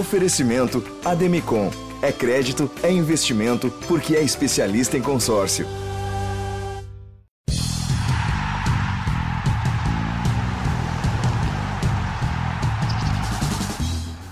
[0.00, 1.70] Oferecimento Ademicon.
[2.00, 5.66] É crédito, é investimento, porque é especialista em consórcio.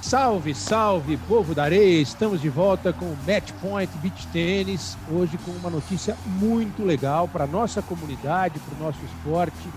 [0.01, 2.01] Salve, salve, povo da areia!
[2.01, 7.29] Estamos de volta com o Match Point Beach Tênis, hoje com uma notícia muito legal
[7.29, 9.69] para a nossa comunidade, para o nosso esporte.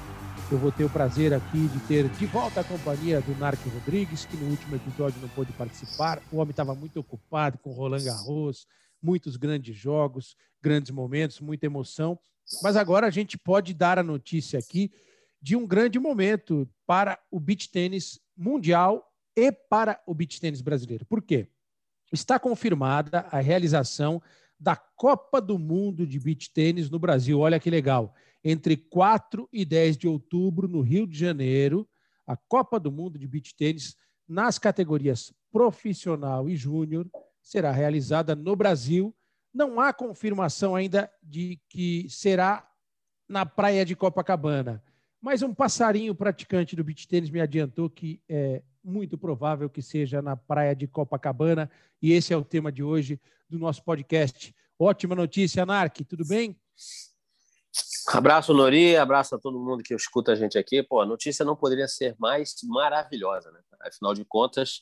[0.51, 4.25] Eu vou ter o prazer aqui de ter de volta a companhia do Narco Rodrigues,
[4.25, 6.21] que no último episódio não pôde participar.
[6.29, 8.67] O homem estava muito ocupado com Roland Garros,
[9.01, 12.19] muitos grandes jogos, grandes momentos, muita emoção.
[12.61, 14.91] Mas agora a gente pode dar a notícia aqui
[15.41, 21.05] de um grande momento para o beach tênis mundial e para o beach tênis brasileiro.
[21.05, 21.47] Por quê?
[22.11, 24.21] Está confirmada a realização
[24.59, 27.39] da Copa do Mundo de beach tênis no Brasil.
[27.39, 28.13] Olha que legal.
[28.43, 31.87] Entre 4 e 10 de outubro, no Rio de Janeiro,
[32.25, 33.95] a Copa do Mundo de beach tênis
[34.27, 37.09] nas categorias profissional e júnior
[37.41, 39.13] será realizada no Brasil.
[39.53, 42.67] Não há confirmação ainda de que será
[43.27, 44.83] na praia de Copacabana,
[45.21, 50.21] mas um passarinho praticante do beach tênis me adiantou que é, muito provável que seja
[50.21, 51.69] na praia de Copacabana,
[52.01, 54.55] e esse é o tema de hoje do nosso podcast.
[54.79, 56.57] Ótima notícia, Narc, tudo bem?
[58.07, 60.83] Abraço, Nori, abraço a todo mundo que escuta a gente aqui.
[60.83, 63.59] Pô, a notícia não poderia ser mais maravilhosa, né?
[63.81, 64.81] Afinal de contas,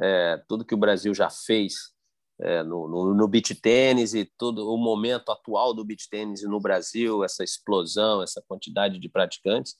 [0.00, 1.92] é, tudo que o Brasil já fez
[2.40, 6.60] é, no, no, no beach tênis e todo o momento atual do beach tênis no
[6.60, 9.74] Brasil, essa explosão, essa quantidade de praticantes,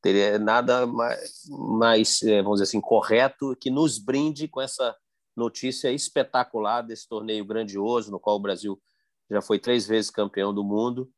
[0.00, 4.96] teria nada mais, mais, é, vamos dizer assim, correto que nos brinde com essa
[5.36, 8.80] notícia espetacular desse torneio grandioso, no qual o Brasil
[9.30, 11.10] já foi três vezes campeão do mundo,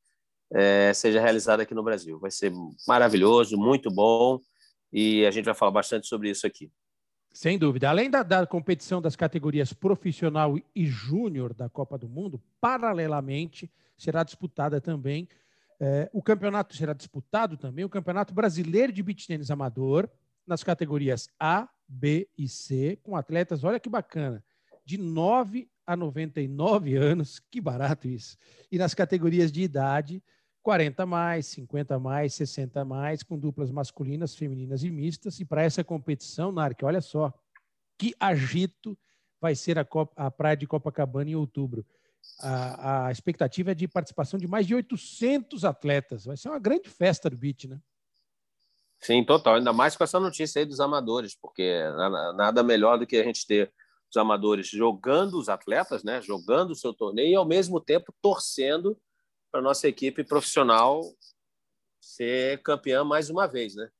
[0.52, 2.18] é, seja realizado aqui no Brasil.
[2.18, 2.52] Vai ser
[2.86, 4.40] maravilhoso, muito bom,
[4.92, 6.70] e a gente vai falar bastante sobre isso aqui.
[7.32, 7.88] Sem dúvida.
[7.88, 14.24] Além da, da competição das categorias profissional e júnior da Copa do Mundo, paralelamente será
[14.24, 15.28] disputada também
[15.80, 20.08] é, o campeonato será disputado também, o Campeonato Brasileiro de Beach Tênis Amador,
[20.46, 24.44] nas categorias A, B e C, com atletas, olha que bacana,
[24.84, 28.36] de 9 a 99 anos, que barato isso.
[28.70, 30.22] E nas categorias de idade,
[30.62, 35.40] 40 mais, 50 mais, 60 mais, com duplas masculinas, femininas e mistas.
[35.40, 37.32] E para essa competição, Narc, olha só,
[37.98, 38.96] que agito
[39.40, 41.84] vai ser a, Copa, a Praia de Copacabana em outubro
[42.38, 46.24] a, a expectativa é de participação de mais de 800 atletas.
[46.24, 47.80] Vai ser uma grande festa do beat, né?
[49.00, 49.56] Sim, total.
[49.56, 51.82] Ainda mais com essa notícia aí dos amadores, porque
[52.34, 53.72] nada melhor do que a gente ter
[54.10, 56.20] os amadores jogando os atletas, né?
[56.20, 58.98] Jogando o seu torneio e ao mesmo tempo torcendo
[59.50, 61.02] para nossa equipe profissional
[62.00, 63.90] ser campeã mais uma vez, né?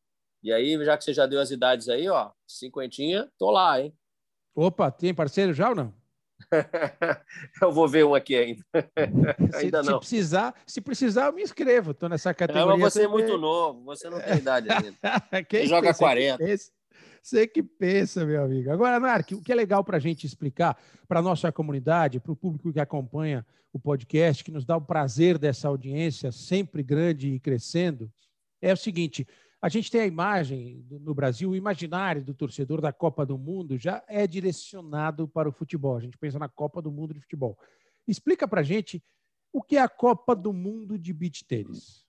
[0.43, 3.95] E aí, já que você já deu as idades aí, ó, cinquentinha, tô lá, hein?
[4.55, 5.95] Opa, tem parceiro já ou não?
[7.63, 8.65] eu vou ver um aqui ainda.
[9.55, 9.95] ainda se, não.
[9.95, 11.91] Se precisar, se precisar, eu me inscrevo.
[11.91, 12.67] Estou nessa categoria.
[12.67, 14.97] Não, você é muito novo, você não tem idade ainda.
[15.49, 16.43] Quem você joga 40.
[17.23, 18.71] Você que pensa, meu amigo.
[18.71, 22.33] Agora, Nark, o que é legal para a gente explicar para a nossa comunidade, para
[22.33, 27.35] o público que acompanha o podcast, que nos dá o prazer dessa audiência sempre grande
[27.35, 28.11] e crescendo,
[28.61, 29.27] é o seguinte:
[29.61, 33.77] a gente tem a imagem no Brasil, o imaginário do torcedor da Copa do Mundo
[33.77, 35.97] já é direcionado para o futebol.
[35.97, 37.59] A gente pensa na Copa do Mundo de futebol.
[38.09, 39.03] Explica para a gente
[39.53, 42.07] o que é a Copa do Mundo de beach tênis.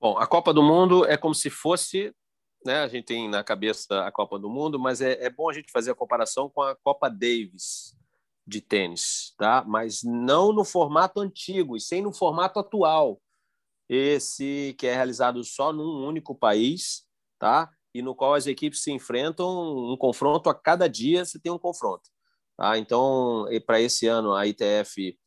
[0.00, 2.12] Bom, a Copa do Mundo é como se fosse,
[2.64, 2.80] né?
[2.80, 5.72] A gente tem na cabeça a Copa do Mundo, mas é, é bom a gente
[5.72, 7.96] fazer a comparação com a Copa Davis
[8.46, 9.64] de tênis, tá?
[9.66, 13.20] Mas não no formato antigo e sim no formato atual
[13.88, 17.04] esse que é realizado só num único país,
[17.38, 17.70] tá?
[17.92, 21.58] E no qual as equipes se enfrentam um confronto a cada dia, você tem um
[21.58, 22.08] confronto,
[22.56, 22.78] tá?
[22.78, 25.18] Então, para esse ano a ITF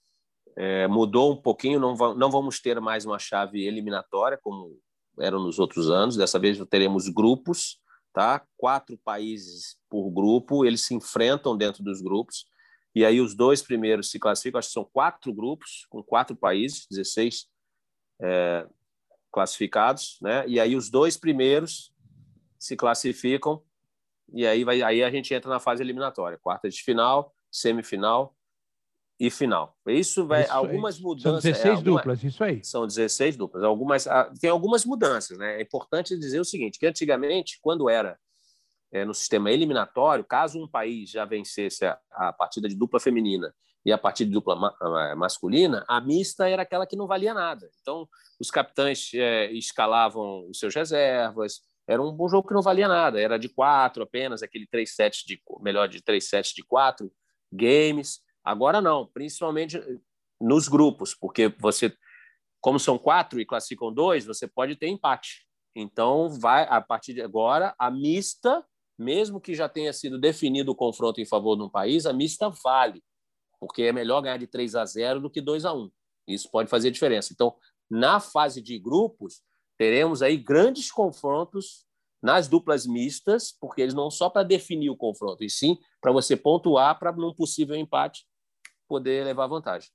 [0.55, 4.79] é, mudou um pouquinho, não, não vamos ter mais uma chave eliminatória como
[5.19, 6.15] eram nos outros anos.
[6.15, 7.79] Dessa vez teremos grupos,
[8.13, 8.45] tá?
[8.57, 12.45] Quatro países por grupo, eles se enfrentam dentro dos grupos.
[12.95, 16.85] E aí os dois primeiros se classificam, acho que são quatro grupos com quatro países,
[16.89, 17.47] 16
[18.21, 18.67] é,
[19.31, 20.47] classificados, né?
[20.47, 21.91] E aí os dois primeiros
[22.59, 23.61] se classificam
[24.31, 28.35] e aí vai aí a gente entra na fase eliminatória, quarta de final, semifinal
[29.23, 29.73] e final.
[29.87, 31.01] Isso vai isso algumas aí.
[31.01, 31.31] mudanças.
[31.31, 32.63] São 16 é, alguma, duplas, isso aí.
[32.63, 33.63] São 16 duplas.
[33.63, 35.59] Algumas ah, tem algumas mudanças, né?
[35.59, 38.19] É importante dizer o seguinte, que antigamente, quando era
[38.91, 43.53] é, no sistema eliminatório, caso um país já vencesse a, a partida de dupla feminina
[43.85, 47.33] e a partida de dupla ma eh, masculina, a mista era aquela que não valia
[47.33, 47.69] nada.
[47.81, 48.07] Então,
[48.39, 53.19] os capitães é, escalavam os seus reservas, era um, um jogo que não valia nada,
[53.19, 57.11] era de quatro apenas, aquele três sets de melhor de três sets de quatro
[57.51, 58.21] games.
[58.43, 59.79] Agora não, principalmente
[60.39, 61.95] nos grupos, porque você,
[62.59, 65.47] como são quatro e classificam dois, você pode ter empate.
[65.75, 68.63] Então, vai a partir de agora a mista,
[68.97, 72.49] mesmo que já tenha sido definido o confronto em favor de um país, a mista
[72.63, 73.01] vale,
[73.59, 75.89] porque é melhor ganhar de 3 a 0 do que 2 a 1.
[76.27, 77.33] Isso pode fazer diferença.
[77.33, 77.55] Então,
[77.89, 79.41] na fase de grupos,
[79.77, 81.85] teremos aí grandes confrontos
[82.21, 86.37] nas duplas mistas, porque eles não só para definir o confronto, e sim para você
[86.37, 88.25] pontuar para num possível empate
[88.93, 89.89] poder levar vantagem.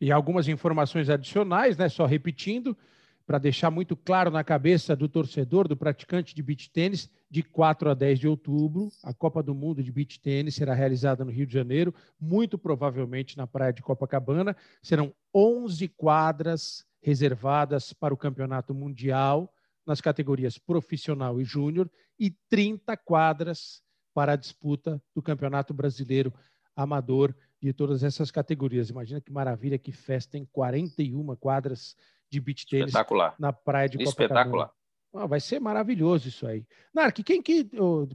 [0.00, 1.88] E algumas informações adicionais, né?
[1.88, 2.78] Só repetindo,
[3.26, 7.90] para deixar muito claro na cabeça do torcedor, do praticante de beach tênis, de 4
[7.90, 11.46] a 10 de outubro, a Copa do Mundo de beach tênis será realizada no Rio
[11.46, 14.56] de Janeiro, muito provavelmente na praia de Copacabana.
[14.80, 19.52] Serão 11 quadras reservadas para o Campeonato Mundial
[19.84, 21.90] nas categorias profissional e júnior
[22.20, 23.82] e 30 quadras
[24.14, 26.32] para a disputa do Campeonato Brasileiro
[26.76, 28.90] Amador de todas essas categorias.
[28.90, 31.96] Imagina que maravilha, que festa em 41 quadras
[32.28, 32.92] de beach tênis
[33.38, 34.68] na praia de Espetacular.
[34.68, 34.82] Copacabana.
[35.14, 36.66] Ah, vai ser maravilhoso isso aí.
[36.94, 37.68] Nark, quem que,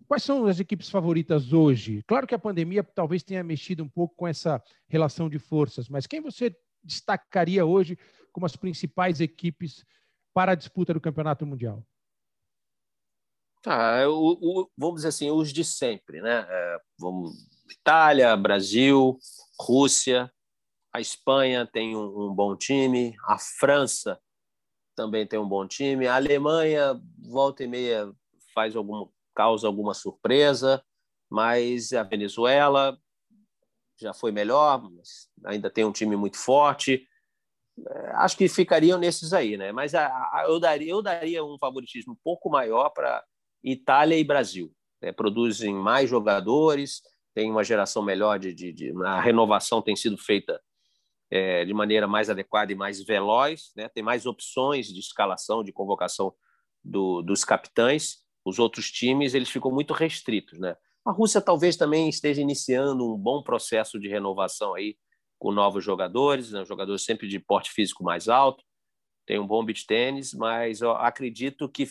[0.07, 2.03] quais são as equipes favoritas hoje?
[2.07, 6.07] Claro que a pandemia talvez tenha mexido um pouco com essa relação de forças, mas
[6.07, 7.97] quem você destacaria hoje
[8.31, 9.85] como as principais equipes
[10.33, 11.85] para a disputa do Campeonato Mundial?
[13.63, 16.47] Ah, o, o, vamos dizer assim, os de sempre, né?
[16.49, 19.17] É, vamos, Itália, Brasil,
[19.59, 20.31] Rússia,
[20.93, 24.19] a Espanha tem um, um, bom time, a França
[24.95, 26.99] também tem um bom time, a Alemanha
[27.29, 28.11] volta e meia
[28.53, 30.83] faz alguma causa alguma surpresa,
[31.29, 32.99] mas a Venezuela
[33.99, 34.81] já foi melhor,
[35.45, 37.07] ainda tem um time muito forte.
[37.87, 39.71] É, acho que ficariam nesses aí, né?
[39.71, 43.23] Mas a, a, eu, daria, eu daria um favoritismo um pouco maior para
[43.63, 44.73] Itália e Brasil.
[45.01, 45.11] Né?
[45.11, 47.01] Produzem mais jogadores,
[47.37, 50.59] tem uma geração melhor de, de, de a renovação tem sido feita
[51.29, 53.87] é, de maneira mais adequada e mais veloz, né?
[53.89, 56.33] Tem mais opções de escalação, de convocação
[56.83, 58.23] do, dos capitães.
[58.43, 60.75] Os outros times eles ficam muito restritos, né?
[61.05, 64.97] A Rússia talvez também esteja iniciando um bom processo de renovação aí
[65.37, 66.65] com novos jogadores, né?
[66.65, 68.63] jogadores sempre de porte físico mais alto,
[69.27, 71.87] tem um bom beat tênis, mas acredito que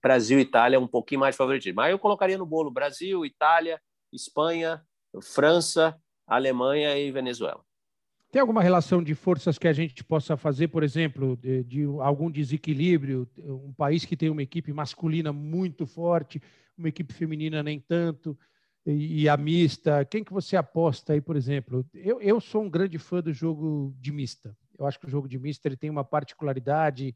[0.00, 1.74] Brasil e Itália é um pouquinho mais favoritismo.
[1.74, 3.80] Mas eu colocaria no bolo Brasil, Itália,
[4.12, 4.84] Espanha,
[5.22, 7.64] França, Alemanha e Venezuela.
[8.30, 12.30] Tem alguma relação de forças que a gente possa fazer, por exemplo, de, de, algum
[12.30, 13.26] desequilíbrio?
[13.38, 16.42] Um país que tem uma equipe masculina muito forte,
[16.76, 18.38] uma equipe feminina nem tanto
[18.84, 20.04] e, a mista?
[20.04, 21.86] Quem que você aposta aí, por exemplo?
[21.94, 24.56] Eu, eu sou um grande fã do jogo de mista.
[24.78, 27.14] Eu acho que o jogo de mista ele tem uma particularidade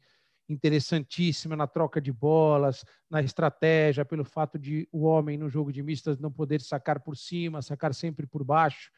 [0.53, 5.83] interessantíssima na troca de bolas, na estratégia, pelo fato de o homem no jogo de
[5.83, 8.91] mistas não poder sacar por cima, sacar sempre por baixo.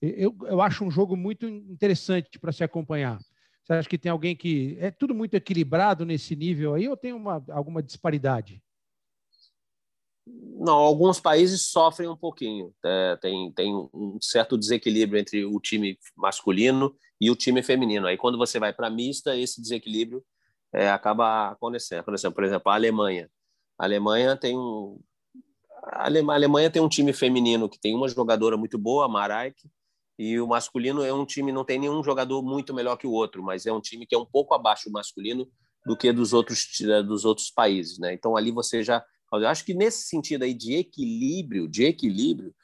[0.00, 3.18] Eu, eu acho um jogo muito interessante para se acompanhar.
[3.64, 7.12] Você acha que tem alguém que é tudo muito equilibrado nesse nível aí ou tem
[7.12, 8.62] uma, alguma disparidade?
[10.26, 12.74] Não, alguns países sofrem um pouquinho.
[12.84, 18.06] É, tem, tem um certo desequilíbrio entre o time masculino e o time feminino.
[18.06, 20.24] Aí, quando você vai para mista, esse desequilíbrio
[20.72, 22.00] é, acaba acontecendo.
[22.00, 22.32] acontecendo.
[22.32, 23.30] Por exemplo, a Alemanha.
[23.78, 25.00] A Alemanha tem um.
[25.84, 29.56] A Alemanha tem um time feminino que tem uma jogadora muito boa, a Maraik,
[30.18, 33.42] e o masculino é um time não tem nenhum jogador muito melhor que o outro,
[33.42, 35.48] mas é um time que é um pouco abaixo do masculino
[35.86, 36.66] do que dos outros
[37.06, 38.12] dos outros países, né?
[38.12, 39.02] Então ali você já
[39.32, 42.54] eu acho que nesse sentido aí de equilíbrio, de equilíbrio,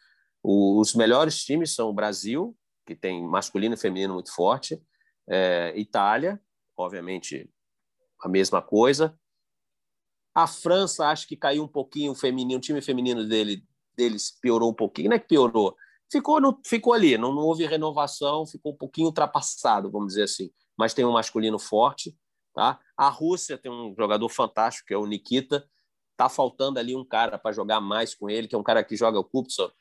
[0.43, 4.81] os melhores times são o Brasil, que tem masculino e feminino muito forte,
[5.29, 6.41] é, Itália,
[6.77, 7.49] obviamente
[8.25, 9.17] a mesma coisa.
[10.35, 13.63] A França acho que caiu um pouquinho o feminino, o time feminino dele,
[13.95, 15.77] deles piorou um pouquinho, não é que piorou,
[16.11, 20.51] ficou, no, ficou ali, não, não houve renovação, ficou um pouquinho ultrapassado, vamos dizer assim,
[20.77, 22.17] mas tem um masculino forte.
[22.55, 22.81] Tá?
[22.97, 25.69] A Rússia tem um jogador fantástico, que é o Nikita,
[26.17, 28.97] tá faltando ali um cara para jogar mais com ele, que é um cara que
[28.97, 29.73] joga o Kupsor,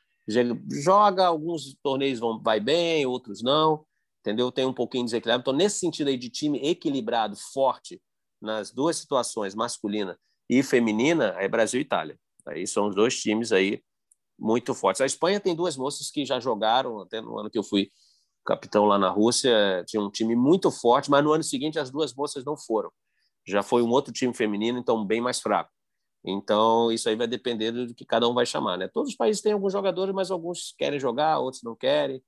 [0.82, 3.86] joga alguns torneios vão vai bem, outros não,
[4.20, 4.50] entendeu?
[4.50, 5.40] Tem um pouquinho de desequilíbrio.
[5.40, 8.02] Então, nesse sentido aí de time equilibrado, forte
[8.44, 12.18] nas duas situações, masculina e feminina, é Brasil e Itália.
[12.46, 13.82] Aí são os dois times aí
[14.38, 15.00] muito fortes.
[15.00, 17.90] A Espanha tem duas moças que já jogaram, até no ano que eu fui
[18.44, 22.14] capitão lá na Rússia, tinha um time muito forte, mas no ano seguinte as duas
[22.14, 22.90] moças não foram.
[23.46, 25.70] Já foi um outro time feminino, então bem mais fraco.
[26.24, 28.78] Então, isso aí vai depender do que cada um vai chamar.
[28.78, 28.88] Né?
[28.88, 32.22] Todos os países têm alguns jogadores, mas alguns querem jogar, outros não querem.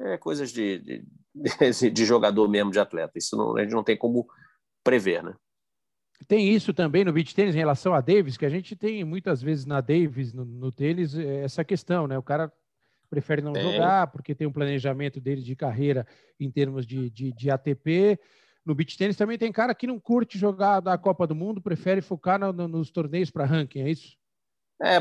[0.00, 1.04] É coisas de, de,
[1.90, 3.16] de jogador mesmo, de atleta.
[3.16, 4.26] Isso não, a gente não tem como
[4.84, 5.22] prever.
[5.22, 5.34] Né?
[6.26, 9.40] Tem isso também no beach tênis em relação a Davis, que a gente tem muitas
[9.40, 12.18] vezes na Davis, no, no tênis, é, essa questão, né?
[12.18, 12.52] O cara
[13.08, 16.06] prefere não jogar porque tem um planejamento dele de carreira
[16.38, 18.18] em termos de, de, de ATP.
[18.64, 22.02] No beach tênis também tem cara que não curte jogar da Copa do Mundo, prefere
[22.02, 24.16] focar no, no, nos torneios para ranking, é isso?
[24.82, 24.98] É,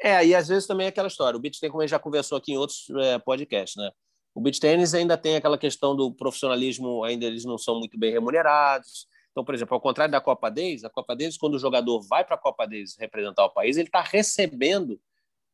[0.00, 1.36] é, e às vezes também é aquela história.
[1.36, 3.90] O beach tênis, como a gente já conversou aqui em outros é, podcasts, né?
[4.34, 8.12] O beach tênis ainda tem aquela questão do profissionalismo, ainda eles não são muito bem
[8.12, 9.06] remunerados.
[9.34, 12.24] Então, por exemplo, ao contrário da Copa Davis, a Copa Davis, quando o jogador vai
[12.24, 15.00] para a Copa Davis representar o país, ele está recebendo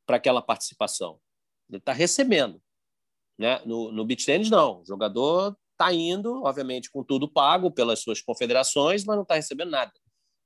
[0.04, 1.18] para aquela participação.
[1.66, 2.60] Ele está recebendo.
[3.38, 3.58] Né?
[3.64, 4.82] No, no beach tênis, não.
[4.82, 9.70] O jogador está indo, obviamente, com tudo pago pelas suas confederações, mas não está recebendo
[9.70, 9.92] nada.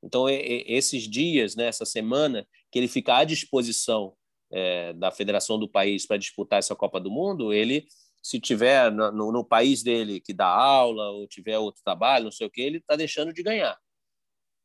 [0.01, 4.15] Então, esses dias, né, essa semana, que ele fica à disposição
[4.53, 7.85] é, da federação do país para disputar essa Copa do Mundo, ele,
[8.25, 12.47] se tiver no, no, país dele que dá aula ou tiver outro trabalho, não sei
[12.47, 13.79] o que, ele está deixando de ganhar.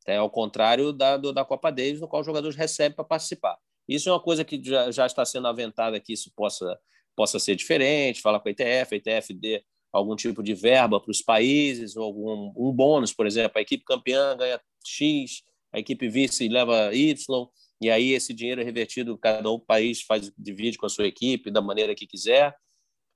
[0.07, 3.57] É ao contrário da, do, da Copa Davis, no qual os jogadores recebem para participar.
[3.85, 6.79] Isso é uma coisa que já, já está sendo aventada que isso possa,
[7.17, 9.61] possa ser diferente, fala com a ITF, a ITF dê
[9.91, 13.83] algum tipo de verba para os países, ou algum um bônus, por exemplo, a equipe
[13.83, 17.49] campeã ganha X, a equipe vice leva Y,
[17.81, 21.51] e aí esse dinheiro é revertido, cada um país faz divide com a sua equipe
[21.51, 22.55] da maneira que quiser.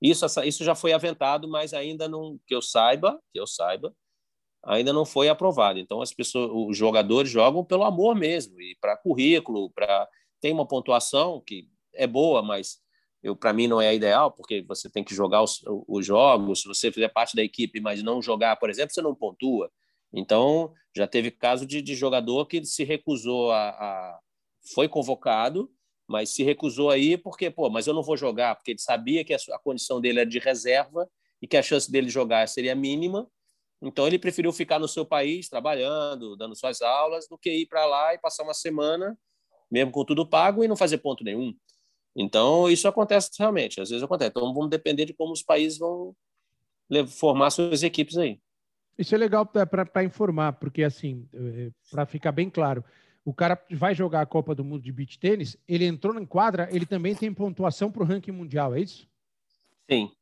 [0.04, 3.90] Isso, isso já foi aventado, mas ainda não, que eu saiba, que eu saiba,
[4.62, 5.78] ainda não foi aprovado.
[5.78, 10.06] Então as pessoas, os jogadores jogam pelo amor mesmo e para currículo, para
[10.42, 12.78] tem uma pontuação que é boa, mas
[13.22, 16.60] eu para mim não é ideal, porque você tem que jogar os, os, jogos.
[16.60, 19.70] Se você fizer parte da equipe, mas não jogar, por exemplo, você não pontua.
[20.12, 24.20] Então, já teve caso de, de jogador que se recusou a, a,
[24.74, 25.70] Foi convocado,
[26.06, 29.34] mas se recusou aí porque, pô, mas eu não vou jogar, porque ele sabia que
[29.34, 31.08] a, a condição dele era de reserva
[31.40, 33.28] e que a chance dele jogar seria mínima.
[33.82, 37.84] Então, ele preferiu ficar no seu país, trabalhando, dando suas aulas, do que ir para
[37.84, 39.16] lá e passar uma semana,
[39.70, 41.54] mesmo com tudo pago, e não fazer ponto nenhum.
[42.16, 44.30] Então, isso acontece realmente, às vezes acontece.
[44.30, 46.14] Então, vamos depender de como os países vão
[47.08, 48.40] formar suas equipes aí.
[48.96, 52.84] Isso é legal para informar, porque, assim, eh, para ficar bem claro,
[53.24, 56.68] o cara vai jogar a Copa do Mundo de Beach Tênis, ele entrou na quadra,
[56.70, 59.08] ele também tem pontuação para o ranking mundial, é isso?
[59.90, 60.12] Sim,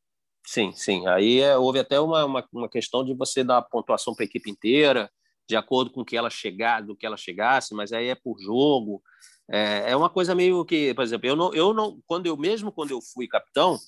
[0.47, 1.07] sim, sim.
[1.09, 4.51] Aí é, houve até uma, uma, uma, questão de você dar pontuação para a equipe
[4.51, 5.11] inteira,
[5.49, 9.03] de acordo com que ela chegar, do que ela chegasse, mas aí é por jogo.
[9.51, 12.71] É, é uma coisa meio que, por exemplo, eu não, eu não, quando eu mesmo
[12.71, 13.79] quando eu fui capitão,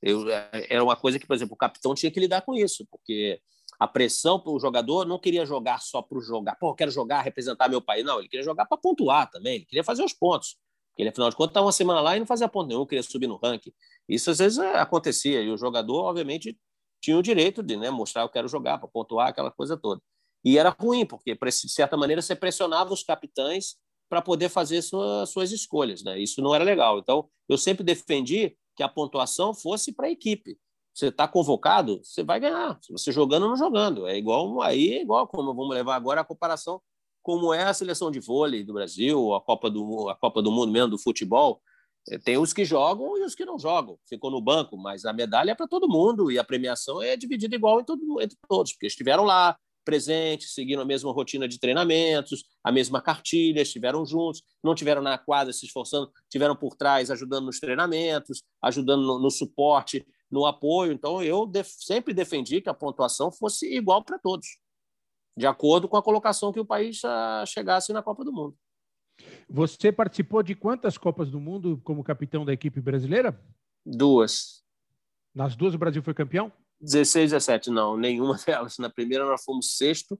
[0.00, 2.86] eu, é, era uma coisa que, por exemplo, o capitão tinha que lidar com isso,
[2.88, 3.40] porque
[3.80, 6.54] a pressão para o jogador não queria jogar só para jogar.
[6.56, 8.04] Pô, quero jogar, representar meu país.
[8.04, 10.58] Não, ele queria jogar para pontuar também, ele queria fazer os pontos.
[10.98, 13.26] Ele, afinal de contas, estava uma semana lá e não fazia ponto nenhum, queria subir
[13.26, 13.72] no ranking.
[14.06, 16.58] Isso às vezes é, acontecia, e o jogador, obviamente,
[17.00, 20.02] tinha o direito de né, mostrar eu quero jogar, para pontuar, aquela coisa toda.
[20.44, 23.76] E era ruim, porque, de certa maneira, você pressionava os capitães
[24.10, 26.02] para poder fazer sua, suas escolhas.
[26.02, 26.18] Né?
[26.18, 26.98] Isso não era legal.
[26.98, 30.58] Então, eu sempre defendi que a pontuação fosse para a equipe.
[31.00, 32.78] Você está convocado, você vai ganhar.
[32.90, 34.06] Você jogando ou não jogando.
[34.06, 36.80] É igual aí, é igual como vamos levar agora a comparação
[37.22, 40.72] como é a seleção de vôlei do Brasil, a Copa do, a Copa do Mundo
[40.72, 41.62] mesmo do futebol.
[42.08, 43.98] É, tem os que jogam e os que não jogam.
[44.06, 47.54] Ficou no banco, mas a medalha é para todo mundo e a premiação é dividida
[47.54, 53.00] igual entre todos, porque estiveram lá, presentes, seguindo a mesma rotina de treinamentos, a mesma
[53.00, 58.42] cartilha, estiveram juntos, não tiveram na quadra se esforçando, tiveram por trás ajudando nos treinamentos,
[58.62, 60.92] ajudando no, no suporte, no apoio.
[60.92, 64.58] Então, eu def sempre defendi que a pontuação fosse igual para todos,
[65.36, 68.56] de acordo com a colocação que o país uh, chegasse na Copa do Mundo.
[69.48, 73.38] Você participou de quantas Copas do Mundo como capitão da equipe brasileira?
[73.84, 74.62] Duas.
[75.34, 76.52] Nas duas o Brasil foi campeão?
[76.80, 78.78] 16, 17, não, nenhuma delas.
[78.78, 80.18] Na primeira nós fomos sexto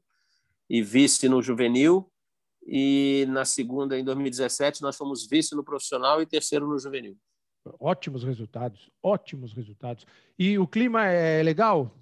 [0.69, 2.11] e vice no juvenil,
[2.67, 7.17] e na segunda, em 2017, nós fomos vice no profissional e terceiro no juvenil.
[7.79, 10.07] Ótimos resultados, ótimos resultados.
[10.39, 11.95] E o clima é legal,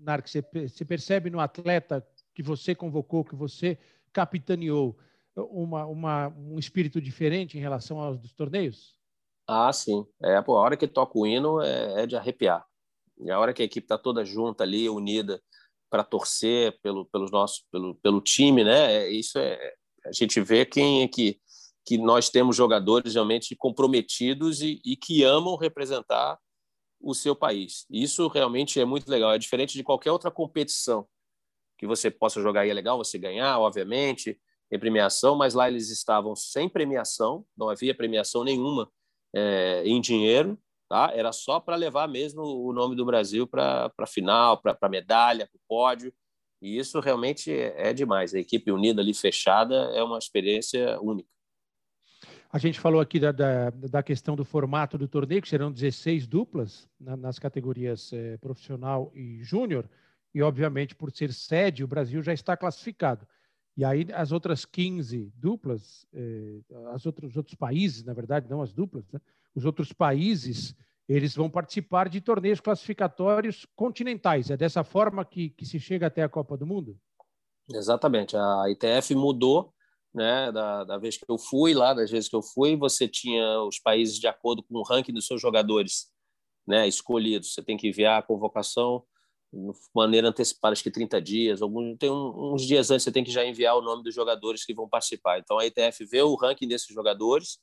[0.00, 0.26] Narc?
[0.28, 3.78] Você percebe no atleta que você convocou, que você
[4.12, 4.96] capitaneou,
[5.36, 8.96] uma, uma, um espírito diferente em relação aos dos torneios?
[9.46, 10.06] Ah, sim.
[10.22, 12.64] É, pô, a hora que toca o hino é, é de arrepiar.
[13.18, 15.40] E a hora que a equipe está toda junta ali, unida,
[15.90, 18.92] para torcer pelo, pelos nossos, pelo, pelo time, né?
[18.92, 19.74] É, isso é
[20.06, 21.40] a gente vê quem é que
[21.84, 26.38] que nós temos jogadores realmente comprometidos e, e que amam representar
[27.00, 27.84] o seu país.
[27.90, 29.32] Isso realmente é muito legal.
[29.32, 31.06] É diferente de qualquer outra competição
[31.78, 34.38] que você possa jogar e é legal você ganhar, obviamente,
[34.70, 38.90] tem premiação, mas lá eles estavam sem premiação, não havia premiação nenhuma
[39.34, 41.12] é, em dinheiro, tá?
[41.14, 45.46] Era só para levar mesmo o nome do Brasil para a final, para a medalha,
[45.46, 46.14] para o pódio.
[46.62, 48.34] E isso realmente é, é demais.
[48.34, 51.28] A equipe unida ali, fechada, é uma experiência única.
[52.54, 56.24] A gente falou aqui da, da, da, questão do formato do torneio, que serão 16
[56.28, 59.90] duplas na, nas categorias eh, profissional e júnior,
[60.32, 63.26] e obviamente por ser sede, o Brasil já está classificado.
[63.76, 66.60] E aí as outras 15 duplas, eh,
[66.92, 69.20] as outros, os outros países, na verdade, não as duplas, né?
[69.52, 70.76] os outros países,
[71.08, 74.48] eles vão participar de torneios classificatórios continentais.
[74.48, 76.96] É dessa forma que, que se chega até a Copa do Mundo?
[77.68, 78.36] Exatamente.
[78.36, 79.73] A ITF mudou
[80.14, 83.60] né, da, da, vez que eu fui lá, das vezes que eu fui, você tinha
[83.62, 86.06] os países de acordo com o ranking dos seus jogadores
[86.66, 87.52] né, escolhidos.
[87.52, 89.04] Você tem que enviar a convocação
[89.52, 93.24] de maneira antecipada, acho que 30 dias, algum, tem um, uns dias antes você tem
[93.24, 95.38] que já enviar o nome dos jogadores que vão participar.
[95.38, 97.58] Então a ITF vê o ranking desses jogadores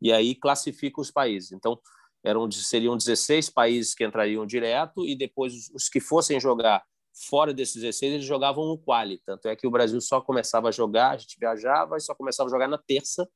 [0.00, 1.52] e aí classifica os países.
[1.52, 1.80] Então
[2.22, 6.84] eram seriam 16 países que entrariam direto e depois os que fossem jogar
[7.28, 9.18] fora desses 16, eles jogavam no quali.
[9.24, 12.48] Tanto é que o Brasil só começava a jogar, a gente viajava e só começava
[12.48, 13.28] a jogar na terça,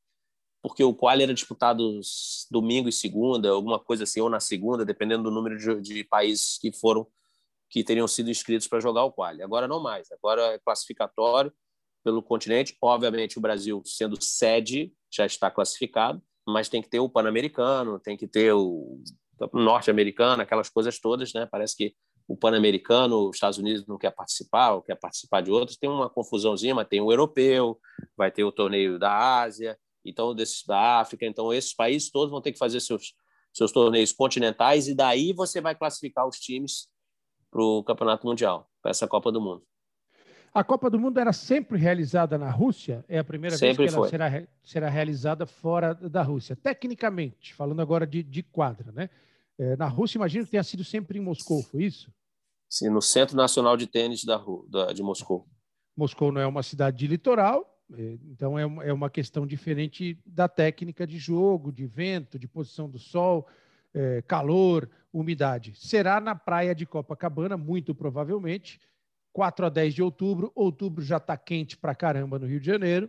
[0.62, 2.00] porque o quali era disputado
[2.50, 6.59] domingo e segunda, alguma coisa assim, ou na segunda, dependendo do número de, de países
[6.59, 7.07] que foram
[7.69, 9.43] que teriam sido inscritos para jogar o quali.
[9.43, 11.53] Agora não mais, agora é classificatório
[12.05, 12.76] pelo continente.
[12.81, 18.17] Obviamente o Brasil sendo sede já está classificado, mas tem que ter o pan-americano, tem
[18.17, 19.03] que ter o
[19.53, 21.47] norte-americano, aquelas coisas todas, né?
[21.50, 21.95] Parece que
[22.26, 26.09] o Pan-Americano, os Estados Unidos não quer participar, ou quer participar de outros, tem uma
[26.09, 27.78] confusãozinha, mas tem o europeu,
[28.16, 32.40] vai ter o torneio da Ásia, então desses da África, então esses países todos vão
[32.40, 33.14] ter que fazer seus
[33.54, 36.88] seus torneios continentais e daí você vai classificar os times
[37.50, 39.62] para o Campeonato Mundial, para essa Copa do Mundo.
[40.52, 43.04] A Copa do Mundo era sempre realizada na Rússia?
[43.09, 44.11] É a primeira sempre vez que ela foi.
[44.11, 46.57] será, será realizada fora da Rússia.
[46.57, 49.09] Tecnicamente, falando agora de, de quadra, né?
[49.59, 52.13] É, na Rússia, imagino que tenha sido sempre em Moscou, foi isso?
[52.69, 55.47] Sim, no Centro Nacional de Tênis da, da, de Moscou.
[55.97, 60.49] Moscou não é uma cidade de litoral, é, então é, é uma questão diferente da
[60.49, 63.47] técnica de jogo, de vento, de posição do sol,
[63.93, 65.75] é, calor, umidade.
[65.77, 68.81] Será na praia de Copacabana, muito provavelmente,
[69.33, 70.51] 4 a 10 de outubro.
[70.55, 73.09] Outubro já está quente para caramba no Rio de Janeiro.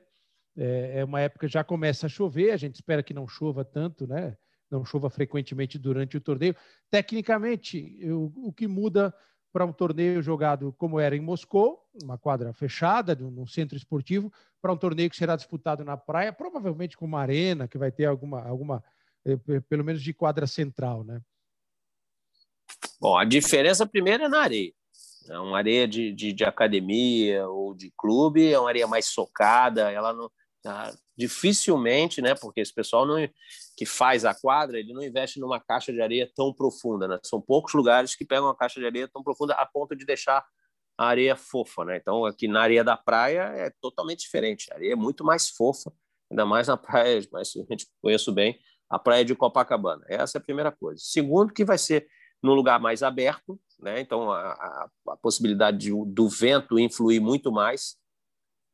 [0.55, 3.65] É, é uma época que já começa a chover, a gente espera que não chova
[3.65, 4.37] tanto, né?
[4.69, 6.55] Não chova frequentemente durante o torneio.
[6.89, 9.13] Tecnicamente, o que muda
[9.55, 14.29] para um torneio jogado como era em Moscou, uma quadra fechada, num centro esportivo,
[14.61, 18.03] para um torneio que será disputado na praia, provavelmente com uma arena, que vai ter
[18.03, 18.83] alguma, alguma
[19.25, 19.37] eh,
[19.69, 21.21] pelo menos de quadra central, né?
[22.99, 24.73] Bom, a diferença primeira é na areia.
[25.29, 29.89] É uma areia de, de, de academia ou de clube, é uma areia mais socada,
[29.89, 30.29] ela não,
[30.65, 32.33] tá, dificilmente, né?
[32.33, 33.17] Porque esse pessoal não,
[33.77, 37.19] que faz a quadra, ele não investe numa caixa de areia tão profunda, né?
[37.23, 40.43] São poucos lugares que pegam uma caixa de areia tão profunda a ponto de deixar
[40.97, 41.97] a areia fofa, né?
[41.97, 44.71] Então aqui na areia da praia é totalmente diferente.
[44.71, 45.93] A areia é muito mais fofa,
[46.31, 50.03] ainda mais na praia, mas a gente conheço bem a praia de Copacabana.
[50.09, 50.99] Essa é a primeira coisa.
[50.99, 52.07] Segundo, que vai ser
[52.41, 53.99] num lugar mais aberto, né?
[53.99, 57.97] Então a, a, a possibilidade de, do vento influir muito mais,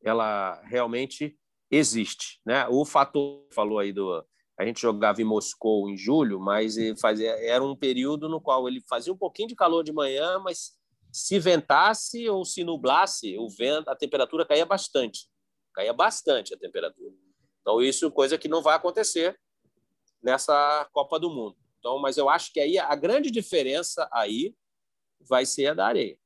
[0.02, 1.38] ela realmente
[1.72, 2.38] existe.
[2.44, 2.68] Né?
[2.68, 4.24] O fator falou aí do.
[4.58, 8.82] A gente jogava em Moscou em julho, mas fazia, era um período no qual ele
[8.88, 10.72] fazia um pouquinho de calor de manhã, mas
[11.10, 15.26] se ventasse ou se nublasse, o vento, a temperatura caía bastante.
[15.74, 17.14] Caía bastante a temperatura.
[17.60, 19.38] Então, isso é coisa que não vai acontecer
[20.22, 21.56] nessa Copa do Mundo.
[21.78, 24.54] Então, mas eu acho que aí a grande diferença aí
[25.28, 26.16] vai ser a da areia.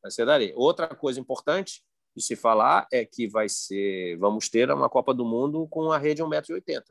[0.00, 0.54] Vai ser da areia.
[0.56, 1.82] Outra coisa importante
[2.16, 5.98] de se falar é que vai ser, vamos ter uma Copa do Mundo com a
[5.98, 6.82] rede 1,80m.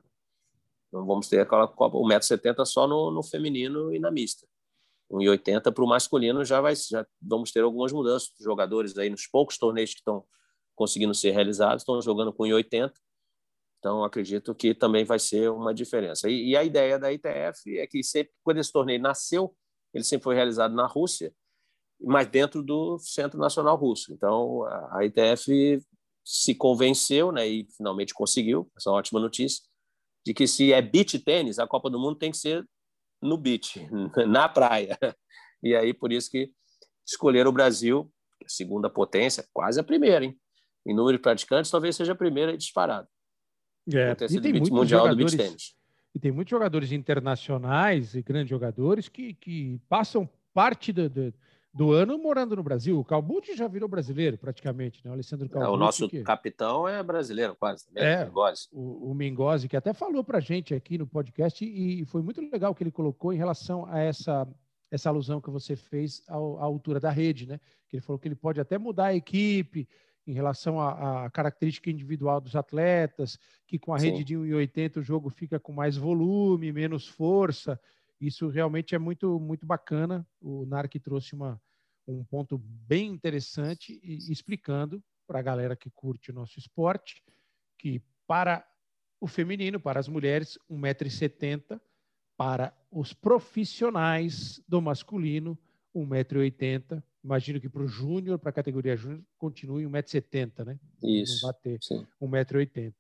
[0.92, 4.48] Não vamos ter aquela Copa 1,70m só no, no feminino e na mista.
[5.12, 8.30] 1,80 para o masculino já vai já vamos ter algumas mudanças.
[8.38, 10.24] Os jogadores aí nos poucos torneios que estão
[10.76, 12.92] conseguindo ser realizados estão jogando com 1,80.
[13.80, 16.30] Então acredito que também vai ser uma diferença.
[16.30, 19.56] E, e a ideia da ITF é que sempre quando esse torneio nasceu,
[19.94, 21.34] ele sempre foi realizado na Rússia
[22.02, 24.14] mas dentro do Centro Nacional Russo.
[24.14, 25.82] Então, a ITF
[26.24, 29.64] se convenceu, né, e finalmente conseguiu, essa é uma ótima notícia,
[30.26, 32.68] de que se é beach tênis, a Copa do Mundo tem que ser
[33.22, 33.80] no beach,
[34.28, 34.98] na praia.
[35.62, 36.54] E aí, por isso que
[37.06, 38.10] escolheram o Brasil,
[38.42, 40.40] a segunda potência, quase a primeira, hein?
[40.88, 43.06] Em número de praticantes, talvez seja a primeira disparada.
[43.94, 45.76] É, e tem muitos mundial do beach tênis.
[46.16, 51.34] E tem muitos jogadores internacionais e grandes jogadores que, que passam parte do, do
[51.74, 53.00] do ano morando no Brasil.
[53.00, 55.12] O Calbucci já virou brasileiro praticamente, né?
[55.12, 55.72] O Alessandro Calbucci.
[55.72, 56.24] É, o nosso que...
[56.24, 57.86] capitão é brasileiro quase.
[57.86, 58.68] Também, é, Mingozzi.
[58.72, 62.72] O, o Mingozzi, que até falou para gente aqui no podcast e foi muito legal
[62.72, 64.48] o que ele colocou em relação a essa
[64.92, 67.60] essa alusão que você fez à altura da rede, né?
[67.88, 69.88] Que ele falou que ele pode até mudar a equipe
[70.26, 74.12] em relação à, à característica individual dos atletas, que com a Sim.
[74.12, 77.80] rede de 1,80 o jogo fica com mais volume, menos força.
[78.20, 80.28] Isso realmente é muito, muito bacana.
[80.42, 81.62] O Narc trouxe uma,
[82.08, 87.24] um ponto bem interessante e explicando para a galera que curte o nosso esporte
[87.80, 88.64] que para
[89.20, 91.80] o feminino, para as mulheres, 1,70m,
[92.38, 95.58] para os profissionais do masculino,
[95.96, 97.02] 1,80m.
[97.24, 100.80] Imagino que para o júnior, para a categoria júnior, continue 1,70m, né?
[101.02, 101.42] Isso.
[101.42, 101.80] Não vai ter
[102.22, 102.94] 1,80m.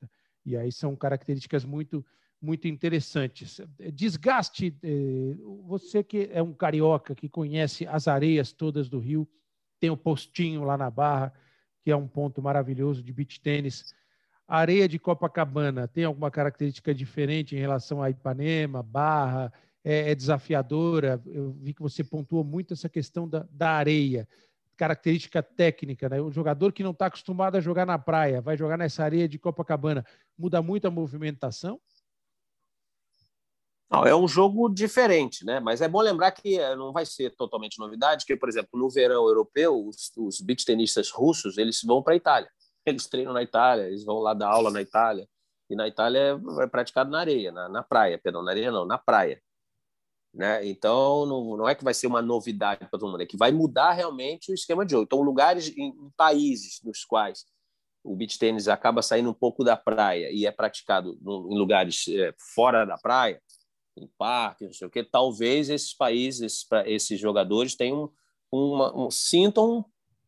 [0.45, 2.05] E aí são características muito
[2.41, 3.59] muito interessantes.
[3.93, 9.27] Desgaste, eh, você que é um carioca que conhece as areias todas do Rio,
[9.79, 11.33] tem o postinho lá na Barra,
[11.81, 13.93] que é um ponto maravilhoso de beach tênis.
[14.47, 19.51] A areia de Copacabana tem alguma característica diferente em relação a Ipanema, Barra?
[19.83, 21.21] É, é desafiadora?
[21.25, 24.27] Eu vi que você pontuou muito essa questão da, da areia,
[24.75, 26.09] característica técnica.
[26.09, 26.21] Né?
[26.21, 29.37] O jogador que não está acostumado a jogar na praia, vai jogar nessa areia de
[29.37, 30.05] Copacabana,
[30.37, 31.79] muda muito a movimentação?
[33.91, 35.59] Não, é um jogo diferente, né?
[35.59, 38.89] Mas é bom lembrar que eh, não vai ser totalmente novidade, que, por exemplo, no
[38.89, 42.49] verão europeu, os, os beach tenistas russos eles vão para a Itália
[42.89, 45.27] eles treinam na Itália, eles vão lá dar aula na Itália.
[45.69, 48.97] E na Itália é praticado na areia, na, na praia, perdão, na areia não, na
[48.97, 49.41] praia.
[50.33, 50.65] Né?
[50.67, 53.51] Então, não, não é que vai ser uma novidade para todo mundo, é que vai
[53.51, 55.03] mudar realmente o esquema de jogo.
[55.03, 57.45] Então, lugares em, em países nos quais
[58.03, 62.33] o beach tênis acaba saindo um pouco da praia e é praticado em lugares é,
[62.55, 63.41] fora da praia,
[63.97, 68.11] em parques, não sei o que, talvez esses países, esses, esses jogadores tenham
[68.51, 69.85] uma, um, sintam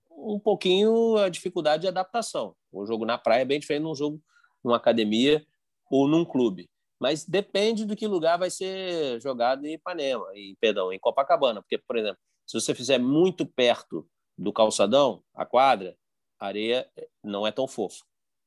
[0.09, 2.55] um pouquinho a dificuldade de adaptação.
[2.71, 4.21] O jogo na praia é bem diferente de um jogo
[4.63, 5.45] numa academia
[5.89, 6.69] ou num clube.
[6.99, 11.61] Mas depende do que lugar vai ser jogado em Ipanema, em, perdão, em Copacabana.
[11.61, 15.97] Porque, por exemplo, se você fizer muito perto do calçadão, a quadra,
[16.39, 16.87] a areia
[17.23, 18.03] não é tão fofa.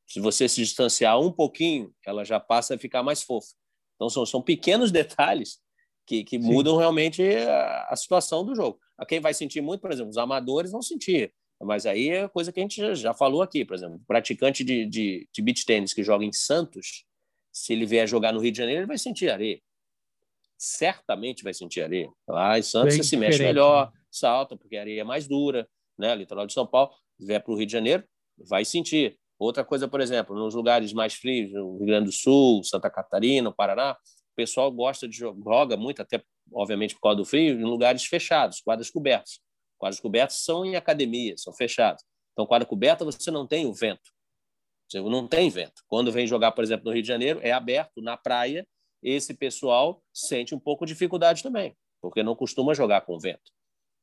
[0.06, 3.54] Se você se distanciar um pouquinho, ela já passa a ficar mais fofa.
[3.94, 5.58] Então, são, são pequenos detalhes
[6.06, 8.78] que, que mudam realmente a, a, situação do jogo.
[8.98, 11.32] A quem vai sentir muito, por exemplo, os amadores vão sentir.
[11.62, 15.28] Mas aí é coisa que a gente já falou aqui, por exemplo, praticante de, de,
[15.32, 17.04] de beach tênis que joga em Santos,
[17.52, 19.60] se ele vier jogar no Rio de Janeiro, ele vai sentir areia.
[20.58, 22.10] Certamente vai sentir areia.
[22.28, 24.00] Lá em Santos Bem você se mexe melhor, né?
[24.10, 26.14] salta, porque a areia é mais dura, né?
[26.14, 28.04] Litoral de São Paulo, se vier para o Rio de Janeiro,
[28.36, 29.18] vai sentir.
[29.44, 33.52] Outra coisa, por exemplo, nos lugares mais frios, no Rio Grande do Sul, Santa Catarina,
[33.52, 38.06] Paraná, o pessoal gosta de joga muito, até obviamente por causa do frio, em lugares
[38.06, 39.40] fechados, quadras cobertas.
[39.76, 42.02] Quadros cobertos são em academias, são fechados.
[42.32, 44.10] Então, quadra coberta, você não tem o vento.
[44.88, 45.82] Você não tem vento.
[45.88, 48.66] Quando vem jogar, por exemplo, no Rio de Janeiro, é aberto, na praia,
[49.02, 53.52] esse pessoal sente um pouco de dificuldade também, porque não costuma jogar com vento.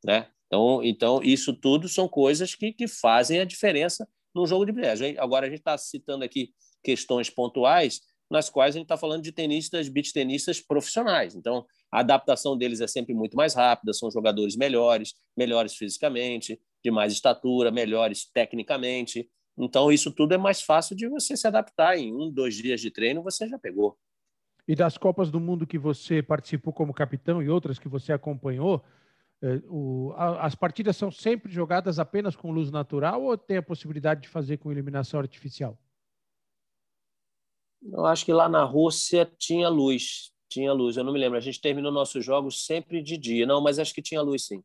[0.06, 0.30] Né?
[0.46, 5.18] Então, então isso tudo são coisas que, que fazem a diferença no jogo de bilhete.
[5.18, 9.32] Agora, a gente está citando aqui questões pontuais, nas quais a gente está falando de
[9.32, 11.36] tenistas, beach tenistas profissionais.
[11.36, 16.90] Então, a adaptação deles é sempre muito mais rápida, são jogadores melhores, melhores fisicamente, de
[16.90, 19.30] mais estatura, melhores tecnicamente.
[19.58, 21.98] Então, isso tudo é mais fácil de você se adaptar.
[21.98, 23.98] Em um, dois dias de treino, você já pegou.
[24.68, 28.82] E das Copas do Mundo que você participou como capitão e outras que você acompanhou,
[29.44, 29.60] é,
[30.40, 34.58] as partidas são sempre jogadas apenas com luz natural ou tem a possibilidade de fazer
[34.58, 35.78] com iluminação artificial?
[37.82, 40.96] Eu acho que lá na Rússia tinha luz, tinha luz.
[40.96, 41.38] Eu não me lembro.
[41.38, 43.48] A gente terminou nossos jogos sempre de dia.
[43.48, 44.64] Não, mas acho que tinha luz, sim.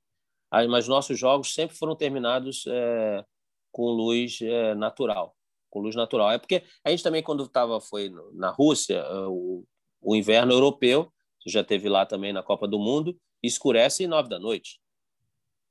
[0.68, 3.24] Mas nossos jogos sempre foram terminados é,
[3.72, 5.34] com luz é, natural,
[5.70, 6.30] com luz natural.
[6.30, 9.64] É porque a gente também quando estava foi na Rússia, o,
[10.00, 11.10] o inverno europeu,
[11.46, 14.80] já teve lá também na Copa do Mundo, escurece nove da noite.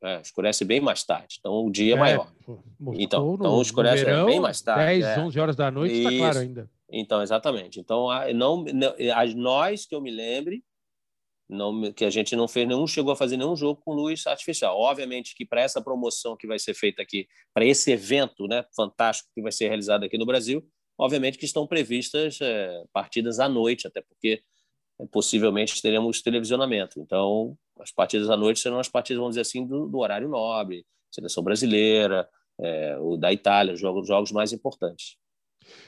[0.03, 2.31] É, escurece bem mais tarde, então o dia é, é maior.
[2.95, 5.01] então, no, então escurece verão, bem mais tarde.
[5.01, 5.19] 10, é.
[5.19, 6.69] 11 horas da noite está claro ainda.
[6.91, 7.79] Então, exatamente.
[7.79, 8.93] Então, não, não,
[9.35, 10.63] nós que eu me lembre,
[11.47, 14.77] não, que a gente não fez nenhum, chegou a fazer nenhum jogo com luz artificial.
[14.77, 19.29] Obviamente que para essa promoção que vai ser feita aqui, para esse evento né, fantástico
[19.33, 20.63] que vai ser realizado aqui no Brasil,
[20.97, 24.41] obviamente que estão previstas é, partidas à noite, até porque
[25.11, 26.99] possivelmente teremos televisionamento.
[26.99, 30.85] Então, as partidas à noite serão as partidas, vamos dizer assim, do, do horário nobre,
[31.11, 32.27] seleção brasileira,
[32.59, 35.17] é, o da Itália, os jogos, jogos mais importantes.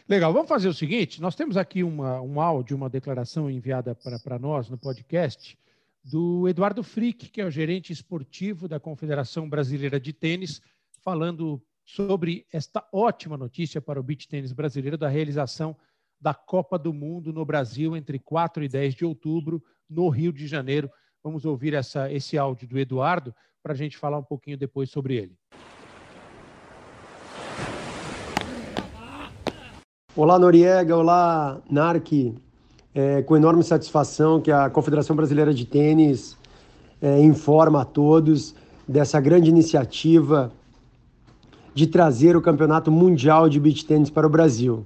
[0.08, 4.40] Legal, vamos fazer o seguinte: nós temos aqui uma, um áudio, uma declaração enviada para
[4.40, 5.58] nós no podcast
[6.04, 10.62] do Eduardo Frick, que é o gerente esportivo da Confederação Brasileira de Tênis,
[11.04, 15.76] falando sobre esta ótima notícia para o beach tênis brasileiro da realização
[16.20, 20.48] da Copa do Mundo no Brasil entre 4 e 10 de outubro, no Rio de
[20.48, 20.90] Janeiro.
[21.24, 25.16] Vamos ouvir essa, esse áudio do Eduardo para a gente falar um pouquinho depois sobre
[25.16, 25.36] ele.
[30.16, 30.96] Olá, Noriega.
[30.96, 32.36] Olá, Narc.
[32.96, 36.36] É, com enorme satisfação que a Confederação Brasileira de Tênis
[37.00, 38.56] é, informa a todos
[38.88, 40.52] dessa grande iniciativa
[41.76, 44.84] de trazer o Campeonato Mundial de Beach Tênis para o Brasil.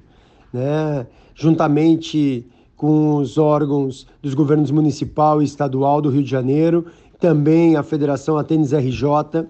[0.51, 1.07] Né?
[1.35, 6.85] Juntamente com os órgãos dos governos municipal e estadual do Rio de Janeiro,
[7.19, 9.45] também a Federação Atênis RJ,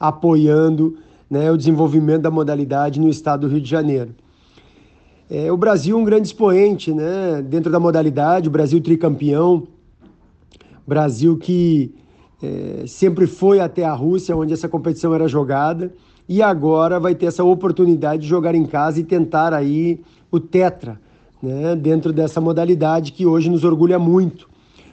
[0.00, 0.96] apoiando
[1.30, 4.14] né, o desenvolvimento da modalidade no estado do Rio de Janeiro.
[5.30, 9.66] É, o Brasil é um grande expoente né, dentro da modalidade, o Brasil tricampeão,
[10.86, 11.94] Brasil que
[12.42, 15.94] é, sempre foi até a Rússia, onde essa competição era jogada,
[16.34, 20.98] e agora vai ter essa oportunidade de jogar em casa e tentar aí o tetra,
[21.42, 24.48] né, dentro dessa modalidade que hoje nos orgulha muito.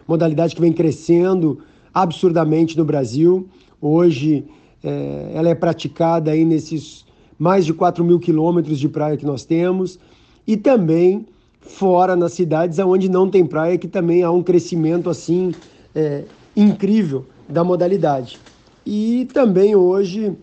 [0.06, 1.60] Modalidade que vem crescendo
[1.94, 3.48] absurdamente no Brasil.
[3.80, 4.44] Hoje
[4.84, 7.06] é, ela é praticada aí nesses
[7.38, 9.98] mais de 4 mil quilômetros de praia que nós temos
[10.46, 11.26] e também
[11.62, 15.54] fora nas cidades onde não tem praia, que também há um crescimento assim
[15.96, 18.38] é, incrível da modalidade.
[18.86, 20.36] E também hoje,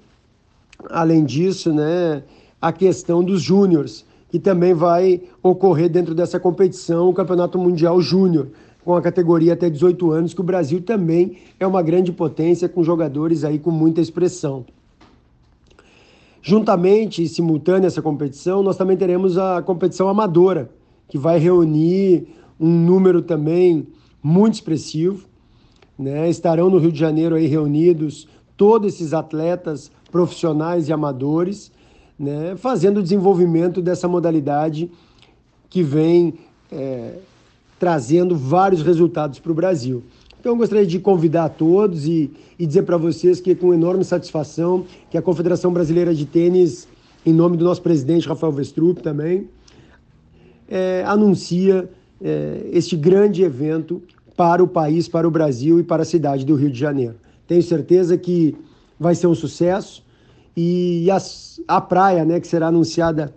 [0.91, 2.23] além disso, né,
[2.61, 8.49] a questão dos júniores, que também vai ocorrer dentro dessa competição, o Campeonato Mundial Júnior,
[8.85, 12.85] com a categoria até 18 anos, que o Brasil também é uma grande potência com
[12.85, 14.65] jogadores aí com muita expressão.
[16.41, 20.71] Juntamente e simultânea essa competição, nós também teremos a competição amadora,
[21.09, 22.29] que vai reunir
[22.61, 23.89] um número também
[24.23, 25.27] muito expressivo.
[25.99, 26.29] Né?
[26.29, 31.71] Estarão no Rio de Janeiro aí reunidos todos esses atletas profissionais e amadores,
[32.19, 32.55] né?
[32.57, 34.91] fazendo o desenvolvimento dessa modalidade
[35.69, 36.39] que vem
[36.73, 37.19] é,
[37.79, 40.03] trazendo vários resultados para o Brasil.
[40.41, 44.05] Então, eu gostaria de convidar a todos e, e dizer para vocês que, com enorme
[44.05, 46.89] satisfação, que a Confederação Brasileira de Tênis,
[47.27, 49.47] em nome do nosso presidente Rafael Vestrup também,
[50.67, 51.91] é, anuncia
[52.23, 54.01] é, este grande evento
[54.35, 57.17] para o país, para o Brasil e para a cidade do Rio de Janeiro.
[57.47, 58.57] Tenho certeza que
[58.99, 60.06] vai ser um sucesso
[60.57, 61.19] e a,
[61.69, 63.35] a praia, né, que será anunciada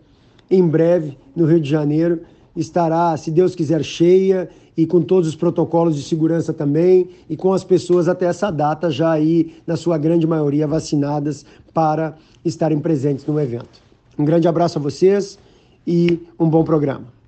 [0.50, 2.22] em breve no Rio de Janeiro,
[2.56, 7.52] estará, se Deus quiser, cheia e com todos os protocolos de segurança também, e com
[7.52, 13.26] as pessoas até essa data já aí, na sua grande maioria, vacinadas para estarem presentes
[13.26, 13.82] no evento.
[14.18, 15.38] Um grande abraço a vocês
[15.86, 17.19] e um bom programa.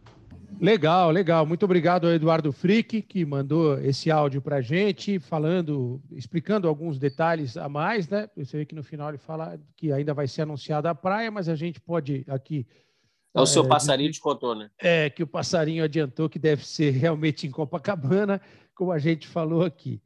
[0.61, 1.43] Legal, legal.
[1.43, 6.99] Muito obrigado ao Eduardo Frick, que mandou esse áudio para a gente, falando, explicando alguns
[6.99, 8.29] detalhes a mais, né?
[8.37, 11.49] Você vê que no final ele fala que ainda vai ser anunciada a praia, mas
[11.49, 12.67] a gente pode aqui
[13.33, 14.69] é o seu é, passarinho te contou, né?
[14.77, 18.39] É, que o passarinho adiantou que deve ser realmente em Copacabana,
[18.75, 19.99] como a gente falou aqui.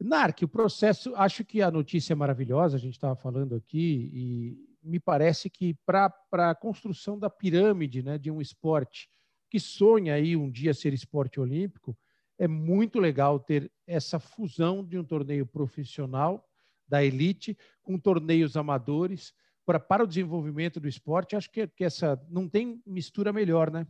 [0.00, 4.88] Narc, o processo, acho que a notícia é maravilhosa, a gente estava falando aqui, e
[4.88, 9.08] me parece que para a construção da pirâmide né, de um esporte
[9.50, 11.96] que sonha aí um dia ser esporte olímpico,
[12.38, 16.46] é muito legal ter essa fusão de um torneio profissional
[16.86, 19.32] da elite com torneios amadores
[19.64, 23.86] pra, para o desenvolvimento do esporte, acho que, que essa não tem mistura melhor, né?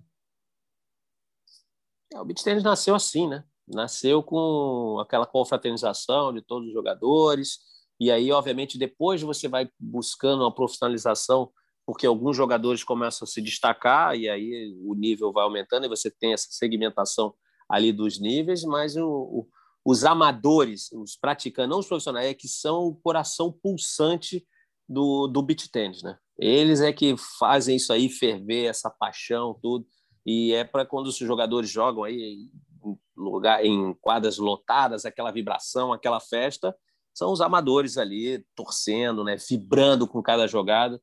[2.13, 3.45] É, o beach tennis nasceu assim, né?
[3.67, 7.59] Nasceu com aquela confraternização de todos os jogadores,
[7.99, 11.51] e aí, obviamente, depois você vai buscando uma profissionalização,
[11.87, 16.11] porque alguns jogadores começam a se destacar, e aí o nível vai aumentando, e você
[16.11, 17.33] tem essa segmentação
[17.69, 19.49] ali dos níveis, mas o, o,
[19.85, 24.45] os amadores, os praticantes, não os profissionais, é que são o coração pulsante
[24.89, 26.19] do, do beach tennis, né?
[26.39, 29.87] Eles é que fazem isso aí ferver, essa paixão, tudo.
[30.25, 32.51] E é para quando os jogadores jogam aí
[32.85, 36.77] em, lugar, em quadras lotadas, aquela vibração, aquela festa,
[37.15, 39.37] são os amadores ali torcendo, né?
[39.37, 41.01] Vibrando com cada jogada.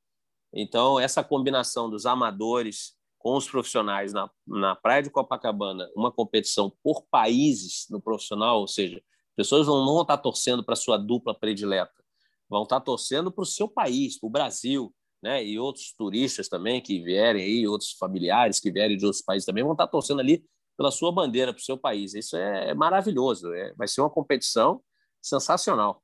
[0.54, 6.72] Então, essa combinação dos amadores com os profissionais na, na Praia de Copacabana, uma competição
[6.84, 9.02] por países no profissional, ou seja,
[9.36, 12.04] pessoas não vão estar torcendo para sua dupla predileta,
[12.50, 15.44] vão estar torcendo para o seu país, para o Brasil, né?
[15.44, 19.64] E outros turistas também que vierem aí, outros familiares que vierem de outros países também
[19.64, 20.44] vão estar torcendo ali
[20.78, 22.14] pela sua bandeira, para o seu país.
[22.14, 23.54] Isso é maravilhoso.
[23.54, 24.82] É, vai ser uma competição
[25.22, 26.04] sensacional.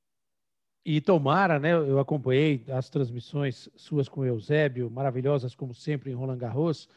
[0.85, 1.73] E tomara, né?
[1.73, 6.87] Eu acompanhei as transmissões suas com o Eusébio, maravilhosas como sempre em Roland Garros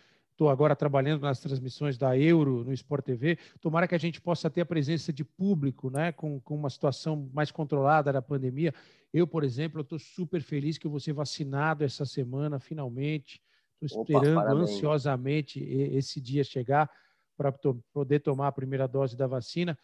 [0.43, 3.39] estou agora trabalhando nas transmissões da Euro no Sport TV.
[3.61, 7.31] Tomara que a gente possa ter a presença de público, né, com, com uma situação
[7.33, 8.75] mais controlada da pandemia.
[9.13, 13.41] Eu, por exemplo, estou super feliz que eu vou ser vacinado essa semana, finalmente.
[13.81, 16.91] Estou esperando Opa, ansiosamente esse dia chegar
[17.37, 17.53] para
[17.93, 19.79] poder tomar a primeira dose da vacina.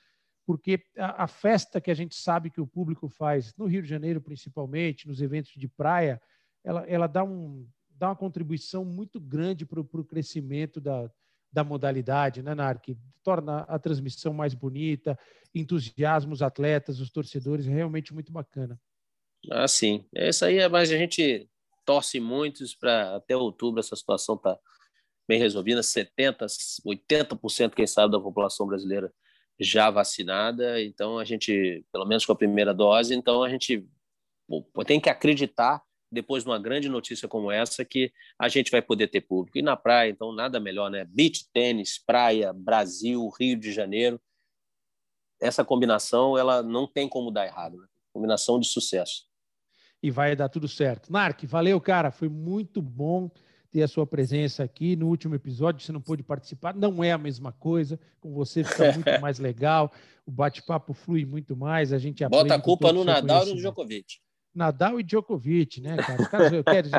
[0.48, 3.88] Porque a, a, festa que a gente sabe que o público faz no Rio de
[3.88, 6.18] Janeiro, principalmente, nos eventos de praia,
[6.64, 11.11] ela, ela dá, um, dá uma contribuição muito grande para o crescimento da,
[11.52, 12.96] da modalidade, né, Narc?
[13.22, 15.18] Torna a transmissão mais bonita,
[15.54, 18.80] entusiasma os atletas, os torcedores, é realmente muito bacana.
[19.52, 20.06] Ah, sim.
[20.14, 21.46] Isso aí é mais a gente
[21.84, 24.58] torce muito para até outubro essa situação tá
[25.28, 26.46] bem resolvida, 70,
[26.87, 29.12] 80% quem sabe da população brasileira
[29.59, 33.85] já vacinada, então a gente, pelo menos com a primeira dose, então a gente
[34.87, 39.09] tem que acreditar depois de uma grande notícia como essa, que a gente vai poder
[39.09, 39.59] ter público.
[39.59, 41.05] E na praia, então, nada melhor, né?
[41.05, 44.21] Beach tênis, praia, Brasil, Rio de Janeiro.
[45.40, 47.87] Essa combinação, ela não tem como dar errado, né?
[48.12, 49.27] Combinação de sucesso.
[50.03, 51.12] E vai dar tudo certo.
[51.12, 52.11] Narc, valeu, cara.
[52.11, 53.31] Foi muito bom
[53.70, 54.96] ter a sua presença aqui.
[54.96, 56.74] No último episódio, você não pôde participar.
[56.74, 57.98] Não é a mesma coisa.
[58.20, 59.92] Com você fica muito mais legal.
[60.26, 61.92] O bate-papo flui muito mais.
[61.92, 64.18] A gente Bota a culpa no Nadal e no Djokovic.
[64.54, 66.22] Nadal e Djokovic, né, cara?
[66.22, 66.52] Os caras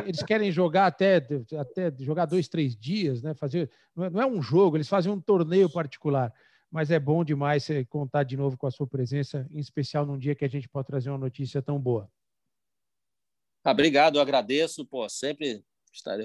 [0.05, 1.17] eles querem jogar até,
[1.60, 3.34] até jogar dois, três dias, né?
[3.34, 6.34] Fazer, não é um jogo, eles fazem um torneio particular.
[6.71, 10.17] Mas é bom demais você contar de novo com a sua presença, em especial num
[10.17, 12.10] dia que a gente pode trazer uma notícia tão boa.
[13.63, 14.86] Ah, obrigado, eu agradeço.
[14.86, 15.63] Pô, sempre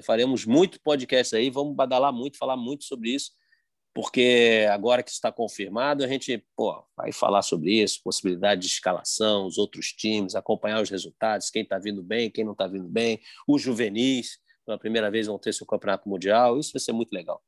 [0.03, 3.31] faremos muito podcast aí, vamos badalar muito, falar muito sobre isso
[3.95, 9.45] porque agora que está confirmado, a gente pô, vai falar sobre isso, possibilidade de escalação,
[9.45, 13.21] os outros times, acompanhar os resultados, quem está vindo bem, quem não está vindo bem,
[13.47, 17.41] os juvenis, pela primeira vez vão ter seu campeonato mundial, isso vai ser muito legal.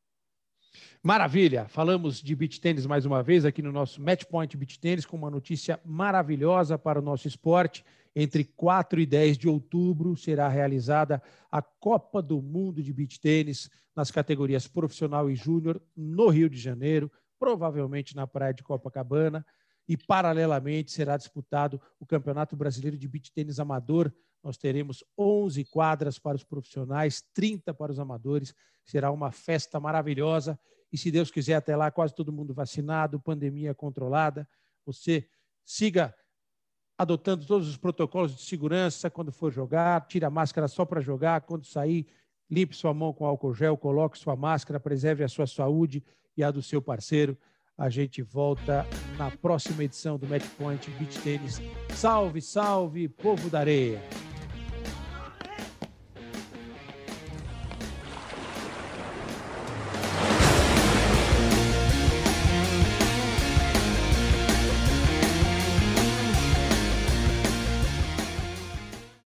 [1.04, 1.68] Maravilha!
[1.68, 5.16] Falamos de beach tênis mais uma vez aqui no nosso Match Point Beach Tênis com
[5.16, 7.86] uma notícia maravilhosa para o nosso esporte.
[8.16, 13.70] Entre 4 e 10 de outubro será realizada a Copa do Mundo de Beach Tênis
[13.96, 19.46] nas categorias profissional e júnior no Rio de Janeiro, provavelmente na praia de Copacabana.
[19.88, 24.12] E, paralelamente, será disputado o Campeonato Brasileiro de Beach Tênis Amador.
[24.44, 28.54] Nós teremos 11 quadras para os profissionais, 30 para os amadores.
[28.84, 30.60] Será uma festa maravilhosa.
[30.92, 34.48] E, se Deus quiser, até lá, quase todo mundo vacinado, pandemia controlada.
[34.86, 35.28] Você
[35.66, 36.16] siga
[36.98, 41.42] adotando todos os protocolos de segurança quando for jogar, tira a máscara só para jogar,
[41.42, 42.08] quando sair,
[42.50, 46.04] limpe sua mão com álcool gel, coloque sua máscara, preserve a sua saúde
[46.36, 47.38] e a do seu parceiro.
[47.78, 51.62] A gente volta na próxima edição do Match Point Beach Tennis.
[51.94, 54.02] Salve, salve, povo da areia!